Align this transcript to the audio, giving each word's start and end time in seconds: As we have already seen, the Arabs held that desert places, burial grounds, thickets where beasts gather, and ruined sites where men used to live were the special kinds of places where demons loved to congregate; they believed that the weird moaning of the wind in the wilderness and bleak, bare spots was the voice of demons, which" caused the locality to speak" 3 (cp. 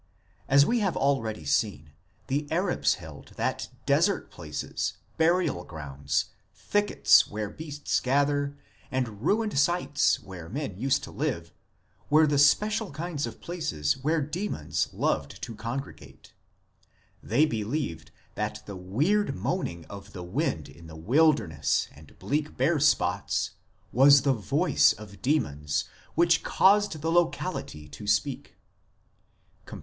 As 0.49 0.65
we 0.65 0.79
have 0.79 0.97
already 0.97 1.45
seen, 1.45 1.91
the 2.25 2.51
Arabs 2.51 2.95
held 2.95 3.33
that 3.35 3.69
desert 3.85 4.31
places, 4.31 4.93
burial 5.17 5.63
grounds, 5.63 6.31
thickets 6.55 7.27
where 7.29 7.51
beasts 7.51 7.99
gather, 7.99 8.57
and 8.89 9.21
ruined 9.21 9.59
sites 9.59 10.19
where 10.19 10.49
men 10.49 10.75
used 10.75 11.03
to 11.03 11.11
live 11.11 11.53
were 12.09 12.25
the 12.25 12.39
special 12.39 12.89
kinds 12.89 13.27
of 13.27 13.39
places 13.41 13.95
where 13.97 14.23
demons 14.23 14.89
loved 14.91 15.39
to 15.43 15.53
congregate; 15.53 16.33
they 17.21 17.45
believed 17.45 18.09
that 18.33 18.63
the 18.65 18.75
weird 18.75 19.35
moaning 19.35 19.85
of 19.85 20.13
the 20.13 20.23
wind 20.23 20.67
in 20.67 20.87
the 20.87 20.95
wilderness 20.95 21.89
and 21.91 22.17
bleak, 22.17 22.57
bare 22.57 22.79
spots 22.79 23.51
was 23.91 24.23
the 24.23 24.33
voice 24.33 24.93
of 24.93 25.21
demons, 25.21 25.85
which" 26.15 26.41
caused 26.43 27.01
the 27.03 27.11
locality 27.11 27.87
to 27.87 28.07
speak" 28.07 28.55
3 29.67 29.77
(cp. 29.77 29.79